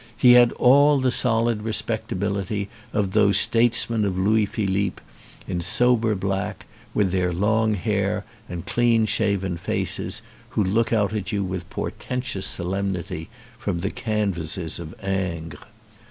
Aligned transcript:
He 0.17 0.31
had 0.31 0.51
all 0.53 0.99
the 0.99 1.11
solid 1.11 1.61
respectability 1.61 2.69
of 2.91 3.11
those 3.11 3.37
states 3.37 3.87
men 3.87 4.03
of 4.03 4.17
Louis 4.17 4.47
Philippe, 4.47 4.99
in 5.47 5.61
sober 5.61 6.15
black, 6.15 6.65
with 6.95 7.11
their 7.11 7.31
long 7.31 7.75
hair 7.75 8.25
and 8.49 8.65
clean 8.65 9.05
shaven 9.05 9.57
faces, 9.57 10.23
who 10.57 10.63
look 10.63 10.91
out 10.91 11.13
at 11.13 11.31
you 11.31 11.43
with 11.43 11.69
portentous 11.69 12.47
solemnity 12.47 13.29
from 13.59 13.81
the 13.81 13.91
canvases 13.91 14.79
of 14.79 14.95
Ingres. 15.03 15.59